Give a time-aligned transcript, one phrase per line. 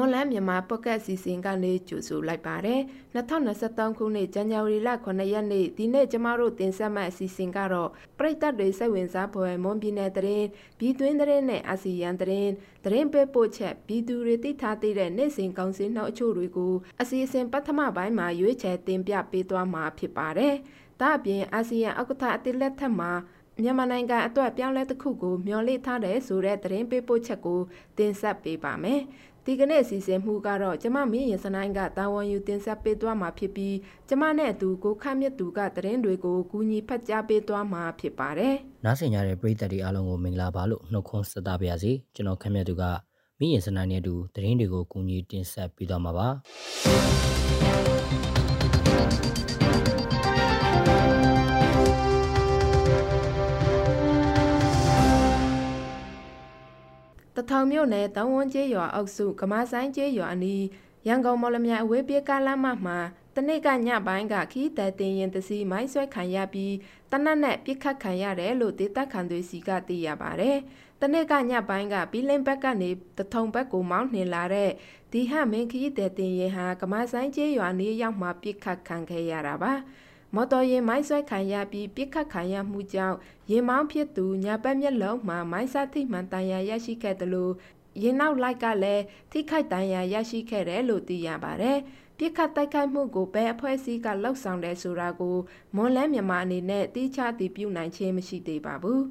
[0.00, 2.80] မွန်လန်းမြန်မာပေါ့ကတ်စီစဉ်ကနေကြိုဆိုလိုက်ပါတယ်
[3.14, 10.46] 2023ခုနှစ်ဇန်နဝါရီလ9ရက်နေ့ဒီနေ့ကျမတို့တင်ဆက်မယ့်အစီအစဉ်ကတော့ပြည်သက်တွေစိတ်ဝင်စားဖွယ်မွန်ပြည်နယ်တရင်
[10.78, 12.50] ပြည်တွင်းတရင်နဲ့အာဆီယံတရင်
[12.84, 20.54] တရင်ပေးပို့ချက်ပြည်သူတွေသိထားသိတဲ့နေ့စဉ်ကောင်းစင်နှောက်အချို့တွေကိုအစီအစဉ်ပထမပိုင်းမှာရွေးချယ်တင်ပြပေးသွားမှာဖြစ်ပါတယ်
[21.00, 23.12] ဒါအပြင်အာဆီယံဥက္ကဋ္ဌအတိလက်ထက်မှာ
[23.62, 27.60] မြန်မာနိုင်ငံအတွက်ပြောင်းလဲတစ်ခုကိုမျှော်လင့်ထားတယ်ဆိုတဲ့သတင်းပေးပို့ချက်ကို
[27.98, 29.00] တင်ဆက်ပေးပါမယ်။
[29.50, 33.76] ဒီကနေ့စီစဉ်မှုကတော့ကျမမင်းရင်စနိုင်းကတာဝန်ယူတင်ဆက်ပေးသွားမှာဖြစ်ပြီး
[34.08, 42.84] ကျမနဲ့အတူကိုခန့်မြတ်သူကသတင်းတွေကိုကူညီဖတ်ကြားပေးသွားမှာဖြစ်ပါတယ်။နားဆင်ကြတဲ့ပရိသတ်တွေအားလုံးကိုမင်္ဂလာပါလို့နှုတ်ခွန်းဆက်သပါရစေ။ကျွန်တော်ခန့်မြတ်သူက
[43.38, 46.28] မင်းရင်စနိုင်းနဲ့အတူသတင်းတွေကိုကူညီတင်ဆက်ပေးသွားမှာပါ။
[57.58, 60.64] ထောင်မြို့နယ်တောင်ဝန်းကျေးရွာအုပ်စုကမာဆိုင်ကျေးရွာအနီး
[61.06, 62.98] ရန်ကုန်မော်လမြိုင်အဝေးပြေးကားလမ်းမမှာ
[63.36, 66.74] တနေ့ကညပိုင်းကခီးတဲ့တင်ရင်တစီမိုင်းဆွဲခံရပြီး
[67.10, 70.56] တနက်နဲ့ပြစ်ခတ်ခံရတယ်လို့ဒေသခံတွေစီကသိရပါတယ်။
[71.00, 74.70] တနေ့ကညပိုင်းကဘီလင်းဘက်ကနေတထုံဘက်ကိုမောင်းနှင်လာတဲ့
[75.12, 79.72] ဒီဟမင်းခီးတဲ့တင်ရင်ဟာကမာဆိုင်ကျေးရွာနေရောက်မှပြစ်ခတ်ခံခဲ့ရတာပါ။
[80.34, 83.16] မော်တော်ယာဉ်မိုင်းဆွဲခံရပြီးပြစ်ခတ်ခံရမှုကြောင့်
[83.50, 87.52] ရင်မောင်းဖြစ်သူညာဘက်မျက်လုံးမှာမိုင်းစားထိမှန်တန်ရာရရှိခဲ့တယ်လို့
[88.02, 91.78] ရင်နောက်လိုက်ကလည်းထိခိုက်တန်ရာရရှိခဲ့တယ်လို့သိရပါတယ်။
[92.18, 95.36] ပြစ်ခတ်တိုက်ခိုက်မှုကိုဘယ်အဖွဲ့အစည်းကလှုပ်ဆောင်တယ်ဆိုတာကို
[95.76, 99.00] မွန်လန်းမြန်မာအနေနဲ့တိကျတည်ပြုနိုင်ခြင်းမရှိသေးပါဘူး။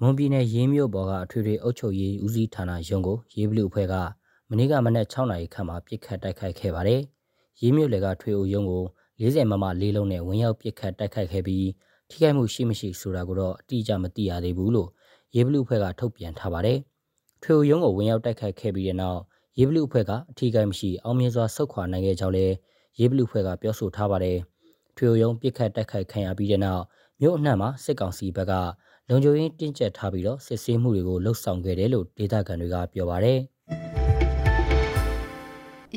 [0.00, 3.94] မွန်ပြည်နယ်ရင်းမြို့ပေါ်ကအထွေထွေအုပ်ချုပ်ရေးဦးစီးဌာနရုံးကိုရေးဘလူအဖွဲ့က
[4.50, 7.00] မနေ့ကမနက်6နာရီခန့်မှာပြစ်ခတ်တိုက်ခိုက်ခဲ့ပါတယ်။
[7.60, 8.84] ရေးမြို့လေကထွေအိုရုံးကို
[9.20, 11.66] 40မမလေးလုံးနဲ့ဝင်ရောက်ပစ်ခတ်တိုက်ခိုက်ခဲ့ပြီး
[12.10, 14.88] ထိခိုက်မှုရှိမရှိဆိုတာကိုတော့အတိအကျမသိရသေးဘူးလို့
[15.34, 16.78] ရေးဘလူအဖွဲ့ကထုတ်ပြန်ထားပါတယ်။
[17.42, 19.20] ထွေအိုရုံးကိုဝင်ရောက်တိုက်ခိုက်ခဲ့ပြီးတဲ့နောက်
[19.58, 22.54] ရေးဘလူအဖွဲ့ကအထီးကိုင်းမရှိအောင်မြင်စွာဆုတ်ခွာနိုင်ခဲ့ကြောင်းလည်း
[22.98, 24.38] ရေးဘလူအဖွဲ့ကပြောဆိုထားပါတယ်။
[24.96, 26.82] ထွေအိုရုံးပြစ်ခတ်တိုက်ခိုက်ခံရပြီးတဲ့နောက်
[27.20, 28.52] မြို့အနှံ့မှာစစ်ကောင်စီဘက်က
[29.08, 33.40] လုံခြုံရေးတင်းကျပ်ထားပြီးတော့စစ်ဆေးမှုတွေကိုလှုပ်ဆောင်ခဲ့တယ်လို့ဒေသခံတွေကပြောပါတယ်။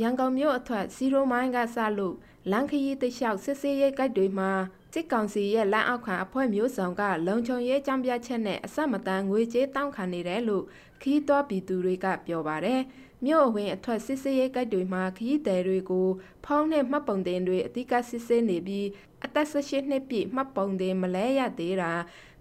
[0.02, 2.16] ရန်ကုန်မြို့အထွက်စီရိုမိုင်းကစလို့
[2.52, 4.52] လမ်းခရီးတလျှောက်စစ်စေးရိတ်ကိုက်တွေမှာ
[4.94, 10.64] စစ်ကောင်စီရဲ့လမ်းအောက်ခံအဖွဲ့မျိုးဆောင်ကလုံခြုံရေးကြံပြချက်နဲ့အဆက်မတန်ငွေကြေးတောင်းခံနေတယ်လို့
[11.02, 12.82] ခီးတော်ပြည်သူတွေကပြောပါတယ်။
[13.26, 16.08] မြို့အဝင်အထွက်စစ်စေးရိတ်ကိုက်တွေမှာခီးသည်တွေကို
[16.46, 18.88] ဖောင်းနဲ့မှတ်ပုံတင်တွေအဓိကစစ်ဆေးနေပြီး
[19.26, 21.92] အသက်18နှစ်ပြည့်မှတ်ပုံတင်မလဲရသေးတာ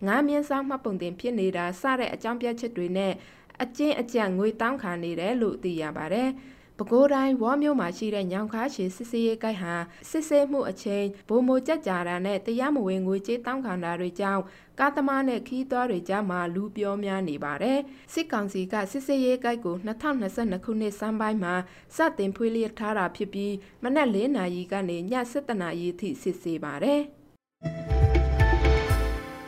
[0.06, 3.12] ငါးမြင်းဆောင်မှတ်ပုံတင်ဖြစ်နေတာစတဲ့အကြောင်းပြချက်တွေနဲ့
[3.62, 6.30] အကျဉ်းအကြံငွေတောင်းခံနေတယ်လို့သိရပါတယ်။
[6.78, 9.75] ပဲခူးတိုင်းဝေါမြို့မှာရှိတဲ့ညောင်ခါရှည်စစ်စေးရေးကိုက်ဟာ
[10.11, 14.43] စစ်ဆေးမှုအချိန်ဘုံမိုကြက်ကြတာနဲ့တရားမဝင်ငွေကြေးတောင်းခံတာတွေကြောင့်
[14.81, 17.78] ကားသမားနဲ့ခီးသွားတွေကြားမှာလူပြောများနေပါတယ်။
[18.12, 21.55] စစ်ကောင်စီကစစ်စေးရေးကိုက်ကို2022ခုနှစ်စမ်းပိုင်းမှာ
[21.97, 25.00] စတင်ဖွေးလျက်ထားတာဖြစ်ပြီးမနက်၄နာရီကနေည
[25.33, 27.00] 7နာရီထိစစ်ဆေးပါတယ်။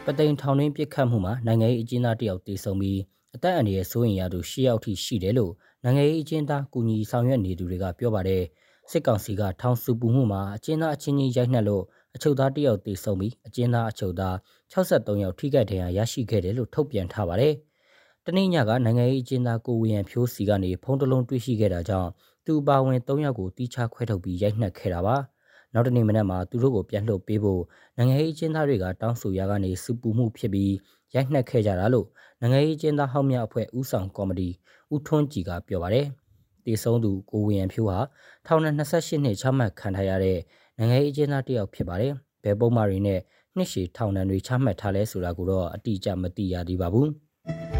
[0.05, 3.01] ပသိမ်ထောင်တွင်းပြစ်ခတ်မှုမှာနိုင်ငံရေးအကျဉ်းသားတယောက်တေဆုံးပြီး
[3.37, 5.53] အသက်အန္တရာယ်စိုးရင်ရသူ၈ယောက်ထိရှိတယ်လို့
[5.85, 8.43] နိုင်ငံရေးအကျဉ်းသားကူညီဆောင်ရွက်နေသူတွေကပြောပါတယ်
[8.91, 14.35] စစ်ကောင်စီကထောင်စုပူမှုမှာအကျဉ်းသားအချင်းချင်းရိုက်နှက်လို့အချုပ်သားတယောက်သေဆုံးပြီးအကျဉ်းသားအချုပ်သား
[14.73, 17.55] 63ယောက်ထိခိုက်ဒဏ်ရာရရှိခဲ့တယ်လို့ထုတ်ပြန်ထားပါတယ်။
[18.27, 22.11] တနေ့ညကနိုင်ငံရေးအကျဉ်းသားကိုဝေယံဖြိုးစီကနေဖုံးတလုံးတွေ့ရှိခဲ့တာကြောင့်
[22.47, 25.17] သူပါဝင်3ယောက်ကိုတီးခြားခွဲထုတ်ပြီးရိုက်နှက်ခဲ့တာပါ။
[25.75, 27.62] နောက်တနေ့မနက်မှာသူတို့ကိုပြန်လှုပ်ပေးဖို့
[27.97, 30.73] နိုင်ငံရေးအကျဉ်းသားတွေကတောင်းဆိုရကနေစုပူမှုဖြစ်ပြီး
[31.15, 32.06] ရိုက်နှက်ခဲ့ကြတာလို့
[32.41, 34.48] နိုင်ငံရေးအကျဉ်းသားဟောက်မြအဖွဲ့ဦးဆောင်ကော်မတီ
[34.94, 36.06] ဦးထွန်းကြည်ကပြောပါတယ်။
[36.66, 37.98] တေဆုံးသူကိုဝေယံဖြိုးဟာ
[38.47, 40.38] ထောင်နဲ့28နှစ်ချမှတ်ခံထားရတဲ့
[40.78, 42.12] နိုင်ငံရေးအကျဉ်းသားတစ်ယောက်ဖြစ်ပါတယ်။
[42.44, 43.20] ဘယ်ပုံမှန်တွေနဲ့
[43.56, 47.09] နှစ်ရှည်ထောင်ဒဏ်တွေချမှတ်ထားလဲဆိုတာကိုတော့အတိအကျမသိရသေးပါဘူး။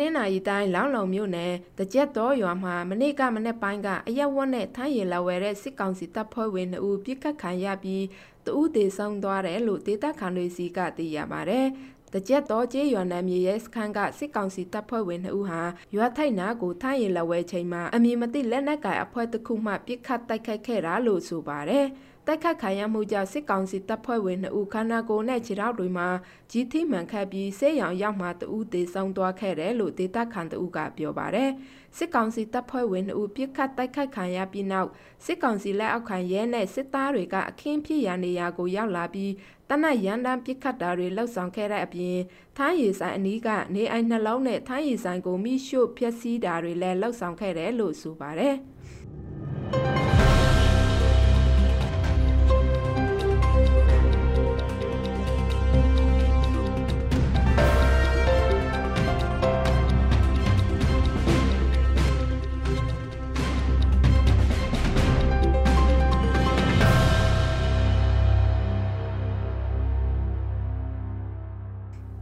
[0.00, 8.04] နင်္လာရီတိုင်းလောင်းလုံမြို့နယ်တကြက်တော်ရွာမှာမနေ့ကမနေ့ပိုင်းကအရက်ဝတ်နဲ့ထမ်းရည်လာဝယ်တဲ့စစ်ကောင်စီတပ်ဖွဲ့ဝင်2ဦးပြစ်ခတ်ခံရပြီး
[8.46, 11.60] တဦးသေဆုံးသွားတယ်လို့ဒေသခံတွေစီကသိရပါဗျ။
[12.14, 15.62] တကြက်တော်ကျေးရွာနယ်မြေရဲစခန်းကစစ်ကောင်စီတပ်ဖွဲ့ဝင်2ဦးဟာ
[15.94, 21.86] ရွာထိုက်နာကိုထိုင်းရလဝဲချိန်မှာအမည်မသိလက်နက်ကင်အဖွဲ့တစ်ခုမှပြစ်ခတ်တိုက်ခိုက်ခဲ့တာလို့ဆိုပါတယ်။
[22.28, 26.08] တိုက်ခတ်ခံရမှုကြောင့်စစ်ကောင်စီတပ်ဖွဲ့ဝင်2ဦးခန္ဓာကိုယ်နဲ့ခြေထောက်တွေမှာ
[26.50, 31.50] ကြီးထိမှန်ခတ်ပြီးဆေးရောင်ရောက်မှတဦးသေဆုံးသွားခဲ့တယ်လို့ဒေသခံတဦးကပြောပါတယ်။
[31.96, 34.90] စစ်ကောင်စီတပ်ဖွဲ့ဝင်2ဦးပြစ်ခတ်တိုက်ခတ်ခံရပြီးနောက်
[35.24, 39.32] စစ်ကောင်စီလက်အောက်ခံရဲနဲ့စစ်သားတွေကအခင်းဖြစ်ရနေရာကိုရောက်လာပြီး
[39.68, 42.16] တနက်ရန်တမ်းပြစ်ခတ်တာတွေလှုပ်ဆောင်ခဲ့တဲ့အပြင်
[42.58, 48.56] ထိုင်းရီဆိုင်အနီးကနေအိမ်နှလုံးနဲ့ထိုင်းရီဆိုင်ကိုမိရှို့ဖျက်ဆီးတာတွေလည်းလှုပ်ဆောင်ခဲ့တယ်လို့ဆိုပါတယ်။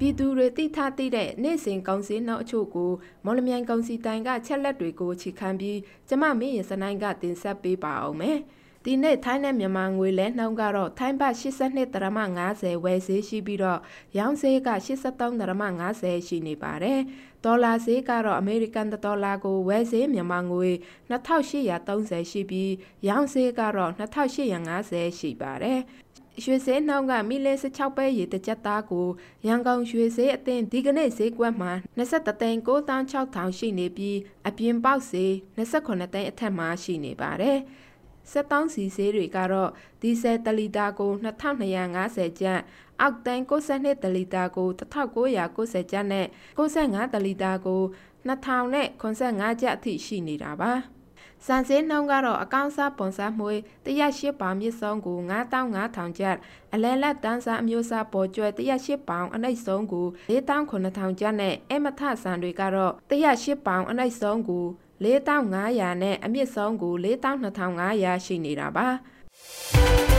[0.04, 2.90] ပြည်သူတွေသိထားသိတဲ့နေ့စဉ်ကောင်းစင်နောက်အချို့ကို
[3.24, 5.78] မော်လမြိုင်ကောင်စီတိုင်ကချက်လက်တွေကိုချီခံပြီး
[6.08, 8.38] ကျမမင်းရင်စနိုင်ကတင်ဆက်ပေးပါအောင်မယ်။
[8.84, 12.18] ဒီနေ့ထိုင်းနဲ့မြန်မာငွေလဲနှုန်းကတော့ထိုင်းဘတ်82ဒရမ
[12.52, 13.80] 50ဝယ်ဈေးရှိပြီးတော့
[14.18, 15.62] ရောင်းဈေးက83ဒရမ
[15.96, 17.00] 50ရှိနေပါတယ်။
[17.44, 20.70] ဒေါ်လာဈေးကတော့အမေရိကန်ဒေါ်လာကိုဝယ်ဈေးမြန်မာငွေ
[21.10, 22.72] 2830ရှိပြီး
[23.08, 25.80] ရောင်းဈေးကတော့2850ရှိပါတယ်။
[26.42, 29.08] ရွှေစဲနှောင်းကမီလ16ပဲရေတကြက်သားကို
[29.46, 37.58] ရန်ကုန်ရွှေစဲအသင်းဒီကနေ့ဈေးကွက်မှာ23သိန်း9600ရှိနေပြီးအပြင်ပေါက်ဈေး28သိန်းအထက်မှာရှိနေပါတယ်။
[38.30, 39.70] စက်တောင်းစီဈေးတွေကတော့
[40.02, 42.60] ဒီဇယ်တလီတာကို2250ကျပ်
[43.00, 46.26] အောက်တန်း62တလီတာကို1990ကျပ်နဲ့
[46.58, 47.82] 65တလီတာကို
[48.28, 50.72] 2085ကျပ်အထိရှိနေတာပါ။
[51.46, 53.54] စံစင်းနှုန်းကတော့အကောင့်စားပွန်စားမွေ
[53.86, 56.36] 108ပေါင်မြစ်ဆုံးကို9500ကျပ်
[56.74, 64.64] အလဲလက်တန်းစားအမျိုးအစားပေါ်ကျွဲ108ပေါင်အနှိပ်ဆုံးကို4900ကျပ်နဲ့အမထဆန်တွေကတော့108ပေါင်အနှိပ်ဆုံးကို
[65.04, 70.13] 4500နဲ့အမြင့်ဆုံးကို4200ရှိနေတာပါ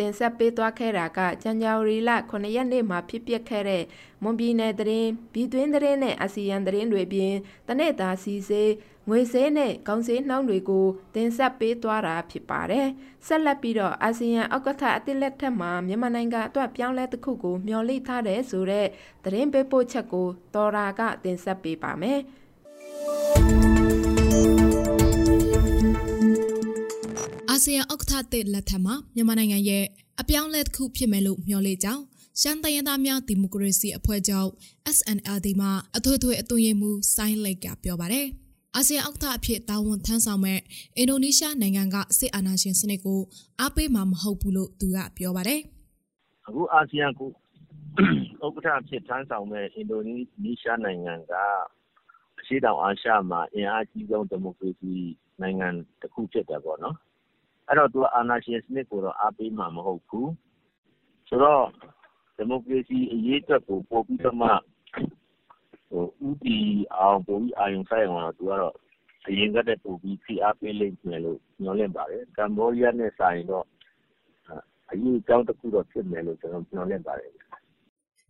[0.00, 3.84] တင်ဆက်ပေးသွားခဲ့တာကဇန်နဝါရီလ9ရက်နေ့မှာဖြစ်ပျက်ခဲ့တဲ့
[4.22, 7.34] မွန်ပြည်နယ်သတင်း၊ပြည်တွင်းသတင်းနဲ့အာဆီယံသတင်းတွေပြင်
[7.68, 8.70] တနေ့တာစီစေး
[9.08, 12.86] ငွေစေးနဲ့ကောင်းစေးနှောင်းတွေကိုတင်ဆက်ပေးသွားတာဖြစ်ပါတယ်။
[13.26, 18.86] ဆက်လက်ပြီးတော့အာဆီယံအောက်ကထအတိလက်ထက်မှာမြန်မာနိုင်ငံအတွက်ပြောင်းလဲတစ်ခုကိုမျှော်လင့်ထားတဲ့ဆိုတဲ့
[19.24, 22.20] သတင်းပေးပို့ချက်ကိုတော်ရာကတင်ဆက်ပေးပါမယ်။
[27.64, 29.84] ဆီယံဥက္ကဋ္ဌသစ်လက်ထက်မှာမြန်မာနိုင်ငံရဲ့
[30.20, 32.02] အပြောင်းလဲတစ်ခုဖြစ်မယ်လို့မျှော်လင့်ကြောင်း
[32.40, 34.50] ရှမ်းတိုင်းရင်းသားများဒီမိုကရေစီအဖွဲ့ချုပ်
[34.96, 38.26] SNLD မှအထွေထွေအသွင်ရမှုဆိုင်းလိုက်ကပြောပါတယ်။
[38.76, 40.58] အာဆီယံဥက္ကဋ္ဌအဖြစ်တာဝန်ထမ်းဆောင်မဲ့
[40.96, 43.20] အင်ဒိုနီးရှားနိုင်ငံကစစ်အာဏာရှင်စနစ်ကို
[43.60, 45.60] အားပေးမှာမဟုတ်ဘူးလို့သူကပြောပါတယ်။
[46.46, 47.30] အခုအာဆီယံကို
[48.44, 50.00] ဥက္ကဋ္ဌအဖြစ်ထမ်းဆောင်မဲ့အင်ဒို
[50.42, 51.34] နီးရှားနိုင်ငံက
[52.40, 54.92] အရှေ့တောင်အာရှမှာအင်အားကြီးဆုံးဒီမိုကရေစီ
[55.40, 55.68] နိုင်ငံ
[56.00, 56.96] တစ်ခုဖြစ်တယ်ပေါ့နော်
[57.68, 60.30] အဲ့တော့ သူက အာဏာရှင်စနစ်ကိုတော့ အားပေးမှာ မဟုတ်ဘူး
[61.28, 61.64] ဆိုတော့
[62.36, 64.48] ဒီမိုကရေစီအရေးအတွက်ကို ပိုပြီးတော့မှ
[65.90, 66.58] ဟိုဥတီ
[66.96, 68.74] အောင် ပိုပြီး အာရုံစိုက်အောင်တော့ သူကတော့
[69.26, 73.66] အရင်ကတည်းကပိုပြီး ဖိအားပေးလိမ့်မယ်လို့ညွှန်လင့်ပါတယ် ကမ္ဘောဒီးယားနဲ့ဆိုင်တော့
[74.90, 77.32] အရေးအကြောင်းတစ်ခုတော့ ဖြစ်မယ်လို့ ကျွန်တော်ညွှန်လင့်ပါတယ်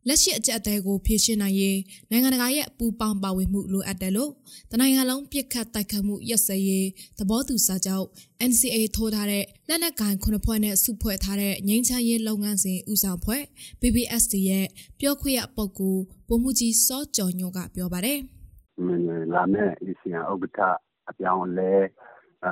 [0.06, 1.78] လက်ရှိအကြက်အသေးကိုဖြည့်ရှင်းနိုင်ရေး
[2.10, 4.32] နိုင်ငံတကာရဲ့ပူးပေါင်းပါဝင်မှုလိုအပ်တယ်လို့
[4.70, 8.06] တနိုင်ငံလုံးပြစ်ခတ်တိုက်ခတ်မှုရက်စဲရေးသဘောတူစာချုပ်
[8.50, 13.42] NCA ထိုးထားတဲ့လက်နက်ကိုင်ခုနှစ်ဖွဲ့နဲ့စုဖွဲ့ထားတဲ့ငြိမ်းချမ်းရေးလုပ်ငန်းစဉ်ဦးဆောင်ဖွဲ့
[13.80, 14.66] BBSD ရဲ့
[15.00, 18.18] ပြောခွင့်ရပုဂ္ဂိုလ်ဗိုလ်မှူးကြီးစောကျော်ညိုကပြောပါတယ်။
[19.34, 20.78] လာမယ့် ASEAN ဥက္ကဋ္ဌ
[21.10, 21.72] အပြောင်းလဲ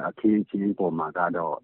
[0.08, 1.56] အခင်းအကျင်းပေါ်မှာကတော့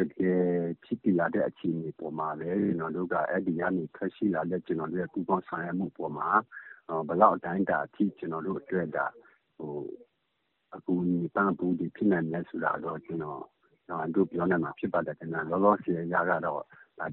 [0.00, 0.42] တကယ်
[0.84, 6.28] ဖြစ်တည်လာတဲ့အခြေအနေပေါ်မှာလည်းကျနော်တို့ကအဲဒီကနေထွက်ရှိလာတဲ့ကျနော်တို့ရဲ့ပူးပေါင်းဆောင်ရွက်မှုအပေါ်မှာ
[7.08, 8.86] ဘယ်လောက်အတိုင်းအတာအထိကျနော်တို့အတွက်
[10.74, 13.40] အကူအညီပံ့ပိုးတွေဖြစ်နိုင်မလဲဆိုတာတော့ကျနော်
[14.14, 16.62] တို့ပြောနိုင်မှာဖြစ်ပါတယ်ခင်ဗျ။လောလောဆယ်အရကတော့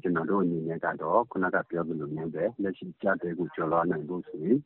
[0.02, 4.58] ကျနော်တို့အနေနဲ့ကတော့ခုနကပြောသလိုမျိုးပဲလက်ရှိအကျပ်အတည်းကိုကျော်လွှားနိုင်ဖို့ဆိုရင်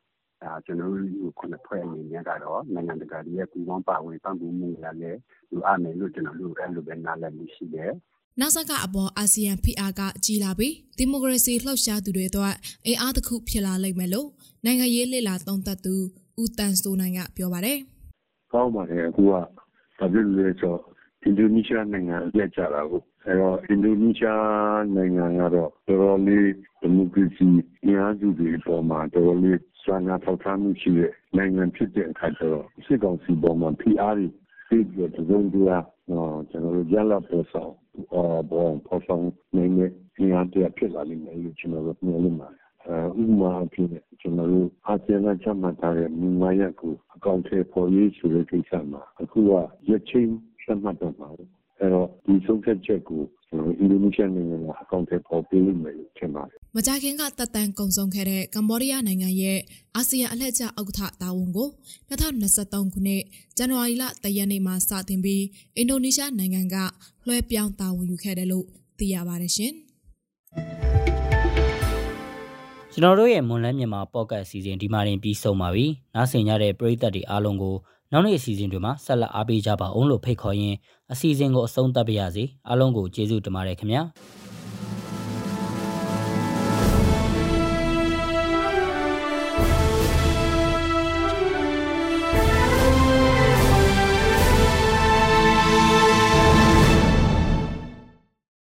[0.65, 5.19] ကျနော်တို့ ၇ ဖွဲ့အနေနဲ့ကတော့ နိုင်ငံတကာရဲ့ ပူးပေါင်းပါဝင်ပံ့ပိုးမှုကလည်း
[5.51, 7.91] လိုအပ်မယ်လို့ ကျနော်တို့ အဲလိုပဲ နားလည်မှုရှိတယ်။
[8.39, 12.53] နောက်ဆက်ကအပေါ် အာဆီယံဖိအားက ကြီးလာပြီး ဒီမိုကရေစီလှုပ်ရှားသူတွေအတွက်
[12.85, 14.29] အင်အားတစ်ခု ဖြစ်လာလိမ့်မယ်လို့
[14.65, 15.95] နိုင်ငံရေးလှစ်လာသုံးသပ်သူ
[16.41, 17.77] ဦးတန်စိုးနိုင်က ပြောပါတယ်။
[18.53, 19.41] ကောင်းပါတယ်အခုက ဘာ
[19.97, 20.81] ဖြစ်လို့လဲဆိုတော့
[21.23, 26.47] အင်ဒိုနီးရှားနိုင်ငံလက်ကြတာကိုအဲတော့ အင်ဒိုနီးရှားနိုင်ငံကတော့ တော်တော်လေး
[26.81, 27.47] ဒီမိုကရေစီ
[27.83, 34.27] အင်အားစုတွေပေါ်မှာ တော်တော်လေး စာနာထောက်ထားမှုရှိတဲ့နိုင်ငံဖြစ်တဲ့အခါကျတော့စစ်ကောင်စီပေါ်မှာဖိအားတွေ
[34.69, 35.83] သိပြီးတော့သုံးကြတော့
[36.49, 37.73] ကျွန်တော်တို့ရလာပေါ်ဆောင်
[38.13, 39.23] အော်ဘောပေါ်ဆောင်
[39.55, 39.85] နေနေ
[40.17, 42.65] အင်အားတွေဖြစ်လာလိမ့်မယ်လို့ကျွန်တော်တို့မျှော်လင့်ပါတယ်
[43.21, 43.87] ဥပမာအဖြစ်
[44.21, 49.51] ကျွန်တော်တို့အာဆီယံကချမှတ်ထားတဲ့မြန်မာရပ်ကိုအကောင့်ထဲပေါ်ရေးဆိုတဲ့ကိစ္စမှာအခုက
[49.89, 50.31] ရချင်း
[50.63, 59.59] သတ်မှတ်တော့မှာအဲတော့ဒီဆုံးဖြတ်ချက်ကို ကျွန်တော်အင်ဒိုနီးရှားနိုင်ငံကအကောင့်ထဲပေါ်ပေးလိမ့်မယ်လို့ထင်ပါတယ်မကြခင်ကတပ်တန်းကုံဆုံးခဲ့တဲ့ကမ္ဘောဒီးယားနိုင်ငံရဲ့
[59.95, 61.69] အာဆီယံအလှည့်ကျဥက္ကဋ္ဌတာဝန်ကို
[62.09, 63.21] 2023ခုနှစ်
[63.57, 65.43] ဇန်နဝါရီလ3ရက်နေ့မှာစတင်ပြီး
[65.77, 66.75] အင်ဒိုနီးရှားနိုင်ငံက
[67.27, 68.65] လွှဲပြောင်းတာဝန်ယူခဲ့တယ်လို့
[68.99, 69.73] သိရပါတယ်ရှင်
[72.93, 75.85] ကျွန်တော်တို့ရဲ့မွန်လန်းမြန်မာပေါ့ကတ်အစီအစဉ်ဒီမှာတင်ပြီးဆုံးပါပြီ။
[76.15, 77.75] နားဆင်ကြတဲ့ပရိသတ်တွေအားလုံးကို
[78.11, 80.77] နောက်နေ့အစီအစဉ်တွေမှာဆက်လက်အားပေးကြပါအောင်လို့ဖိတ်ခေါ်ရင်း
[81.13, 84.01] အစီအစဉ်ကိုအဆုံးသတ်ပါရစေအားလုံးကိုကျေးဇူးတင်ပါတယ်ခင်ဗျာ။